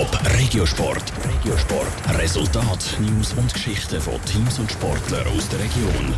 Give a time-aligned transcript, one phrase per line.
[0.00, 1.12] Top Regiosport.
[1.28, 2.18] Regiosport.
[2.18, 6.14] Resultat, News und Geschichten von Teams und Sportlern aus der Region.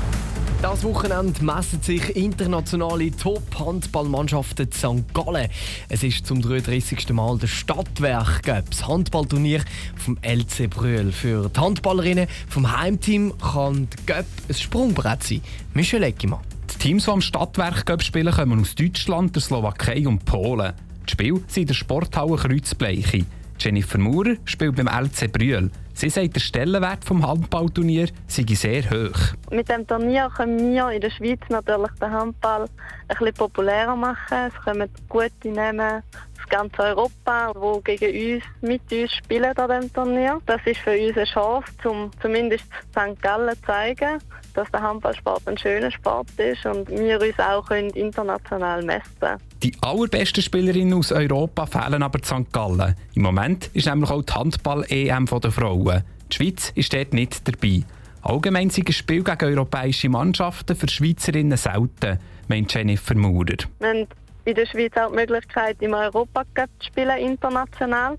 [0.62, 5.13] Das Wochenende messen sich internationale Top-Handballmannschaften in St.
[5.13, 5.49] Gallen.
[5.89, 7.10] Es ist zum 33.
[7.10, 9.64] Mal der Stadtwerk das Handballturnier
[9.96, 11.11] vom LC Brühl.
[11.11, 15.41] Für die Handballerinnen vom Heimteam kann der Göpp ein Sprungbrett sein.
[15.75, 16.43] Michel Eckimann.
[16.73, 20.73] Die Teams, die am Stadtwerk Cup spielen, kommen aus Deutschland, der Slowakei und Polen.
[21.03, 23.27] Das Spiel sind in der Sporthalle Kreuzbleiche.
[23.63, 25.71] Jennifer Maurer spielt beim LC Brühl.
[25.95, 29.36] Sie sagt, der Stellenwert des Handballturnier sei sehr hoch.
[29.53, 32.69] Mit dem Turnier können wir in der Schweiz natürlich den Handball ein
[33.09, 34.48] bisschen populärer machen.
[34.48, 39.92] Es kommen gute Namen aus ganz Europa, die gegen uns, mit uns spielen an diesem
[39.92, 40.41] Turnier.
[40.47, 43.22] Das ist für uns eine Chance, um zumindest St.
[43.22, 44.19] Gallen zu zeigen,
[44.55, 49.41] dass der Handballsport ein schöner Sport ist und wir uns auch international messen können.
[49.62, 52.52] Die allerbesten Spielerinnen aus Europa fehlen aber St.
[52.52, 52.95] Gallen.
[53.15, 56.02] Im Moment ist nämlich auch die Handball-EM der Frauen.
[56.30, 57.83] Die Schweiz ist dort nicht dabei.
[58.22, 63.56] Allgemein sind Spiel gegen europäische Mannschaften für Schweizerinnen selten, meint Jennifer Maurer.
[63.81, 64.06] Wir haben
[64.44, 68.16] in der Schweiz auch die Möglichkeit, im Europacup zu spielen, international.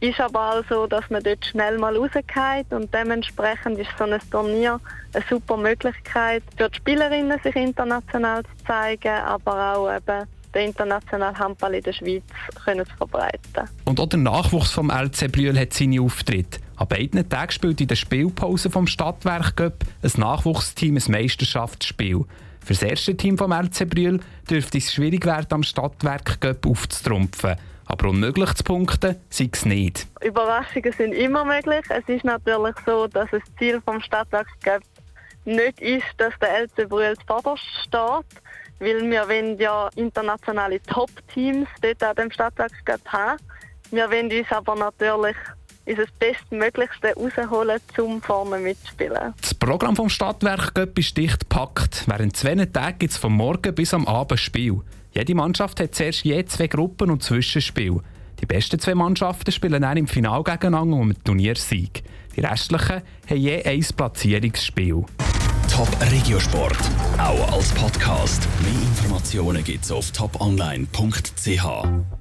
[0.00, 4.20] Ist aber auch so, dass man dort schnell mal rausgeht und dementsprechend ist so ein
[4.30, 4.80] Turnier
[5.12, 11.38] eine super Möglichkeit für die Spielerinnen, sich international zu zeigen, aber auch eben den internationalen
[11.38, 12.22] Handball in der Schweiz
[12.64, 13.68] können zu verbreiten.
[13.84, 16.60] Und auch der Nachwuchs vom LC Brühl hat seine Auftritte.
[16.76, 22.24] An beiden Tagen spielt in der Spielpause vom Stadtwerk Cup ein Nachwuchsteam ein Meisterschaftsspiel.
[22.64, 27.56] Für das erste Team vom LC Brühl dürfte es schwierig werden, am Stadtwerk Cup aufzutrumpfen.
[27.88, 30.06] Aber unmöglich zu punkten sei es nicht.
[30.22, 31.84] Überraschungen sind immer möglich.
[31.88, 34.82] Es ist natürlich so, dass das Ziel vom Stadtwerk Cup
[35.44, 38.42] nicht ist, dass der LC Brühl zuvorderst steht
[38.80, 43.38] weil wir wollen ja internationale Top-Teams dort an dem Stadtwerkscup haben.
[43.90, 45.36] Wir wollen uns aber natürlich
[45.88, 49.34] unser Bestmöglichste rausholen, um vorne mitzuspielen.
[49.40, 52.04] Das Programm vom Stadtwerk ist dicht gepackt.
[52.06, 54.80] Während zwei Tagen gibt es vom Morgen bis am Abend Spiel.
[55.12, 58.00] Jede Mannschaft hat zuerst je zwei Gruppen und Zwischenspiel.
[58.40, 62.04] Die besten zwei Mannschaften spielen dann im Finale gegeneinander um einen Turniersieg.
[62.36, 65.04] Die restlichen haben je ein Platzierungsspiel.
[65.68, 66.78] Top Regiosport,
[67.18, 68.46] auch als Podcast.
[68.62, 72.08] Mehr Informationen gibt's auf toponline.ch.